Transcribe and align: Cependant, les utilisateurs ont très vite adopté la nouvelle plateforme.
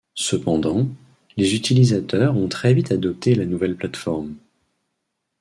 Cependant, 0.15 0.87
les 1.37 1.53
utilisateurs 1.53 2.35
ont 2.35 2.47
très 2.47 2.73
vite 2.73 2.91
adopté 2.91 3.35
la 3.35 3.45
nouvelle 3.45 3.75
plateforme. 3.75 4.33